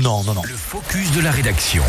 [0.00, 0.42] Non, non, non.
[0.44, 1.84] Le focus de la rédaction.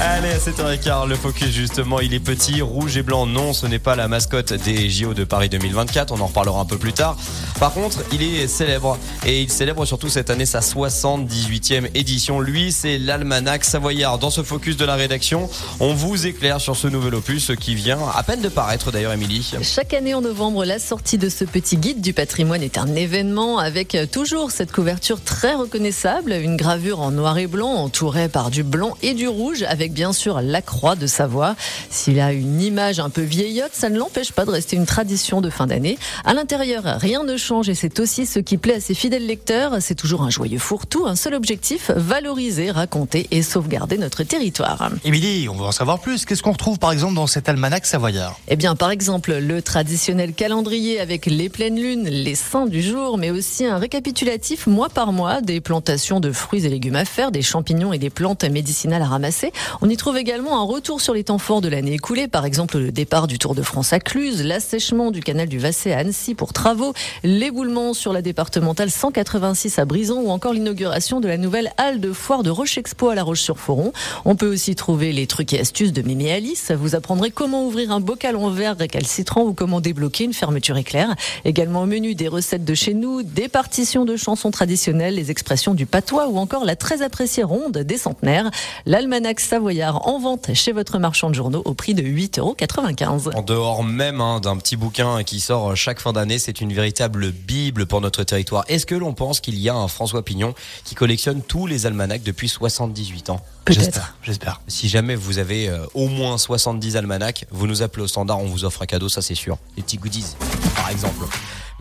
[0.00, 3.26] Allez, à 7h15, le focus justement, il est petit, rouge et blanc.
[3.26, 6.64] Non, ce n'est pas la mascotte des JO de Paris 2024, on en reparlera un
[6.64, 7.16] peu plus tard.
[7.60, 12.40] Par contre, il est célèbre et il célèbre surtout cette année sa 78e édition.
[12.40, 14.18] Lui, c'est l'almanach savoyard.
[14.18, 18.00] Dans ce focus de la rédaction, on vous éclaire sur ce nouvel opus qui vient
[18.16, 19.52] à peine de paraître d'ailleurs, Émilie.
[19.62, 23.58] Chaque année en novembre, la sortie de ce petit guide du patrimoine est un événement
[23.58, 28.64] avec toujours cette couverture très reconnaissable, une gravure en noir et blanc entourée par du
[28.64, 31.56] blanc et du rouge avec avec bien sûr la croix de Savoie.
[31.90, 35.42] S'il a une image un peu vieillotte, ça ne l'empêche pas de rester une tradition
[35.42, 35.98] de fin d'année.
[36.24, 39.76] À l'intérieur, rien ne change et c'est aussi ce qui plaît à ses fidèles lecteurs.
[39.80, 44.90] C'est toujours un joyeux fourre-tout, un seul objectif, valoriser, raconter et sauvegarder notre territoire.
[45.04, 46.24] Émilie, on veut en savoir plus.
[46.24, 48.40] Qu'est-ce qu'on retrouve par exemple dans cet almanach savoyard?
[48.48, 53.18] Eh bien, par exemple, le traditionnel calendrier avec les pleines lunes, les saints du jour,
[53.18, 57.30] mais aussi un récapitulatif mois par mois des plantations de fruits et légumes à faire,
[57.30, 59.52] des champignons et des plantes médicinales à ramasser.
[59.80, 62.78] On y trouve également un retour sur les temps forts de l'année écoulée, par exemple
[62.78, 66.34] le départ du Tour de France à Cluse, l'assèchement du canal du Vassé à Annecy
[66.34, 71.72] pour travaux, l'éboulement sur la départementale 186 à Brison ou encore l'inauguration de la nouvelle
[71.76, 73.92] halle de foire de Roche Expo à La Roche-sur-Foron.
[74.24, 76.70] On peut aussi trouver les trucs et astuces de Mimi Alice.
[76.70, 81.14] Vous apprendrez comment ouvrir un bocal en verre récalcitrant ou comment débloquer une fermeture éclair.
[81.44, 85.74] Également au menu des recettes de chez nous, des partitions de chansons traditionnelles, les expressions
[85.74, 88.50] du patois ou encore la très appréciée ronde des centenaires.
[88.86, 93.30] L'almanach Savoyard en vente chez votre marchand de journaux au prix de 8,95 euros.
[93.34, 97.32] En dehors même hein, d'un petit bouquin qui sort chaque fin d'année, c'est une véritable
[97.32, 98.66] bible pour notre territoire.
[98.68, 100.52] Est-ce que l'on pense qu'il y a un François Pignon
[100.84, 103.40] qui collectionne tous les almanachs depuis 78 ans?
[103.64, 104.14] Peut-être.
[104.22, 104.60] J'espère.
[104.68, 108.44] Si jamais vous avez euh, au moins 70 almanachs, vous nous appelez au standard, on
[108.44, 109.56] vous offre un cadeau, ça c'est sûr.
[109.78, 110.36] Les petits goodies,
[110.76, 111.24] par exemple.